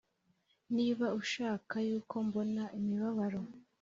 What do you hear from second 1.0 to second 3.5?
uzashaka yuko mbona imibabaro